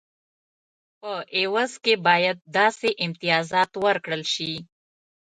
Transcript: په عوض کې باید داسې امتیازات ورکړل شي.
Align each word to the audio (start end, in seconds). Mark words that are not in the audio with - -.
په 0.99 1.11
عوض 1.39 1.71
کې 1.83 1.93
باید 2.07 2.37
داسې 2.57 2.89
امتیازات 3.05 3.71
ورکړل 3.85 4.23
شي. 4.33 4.53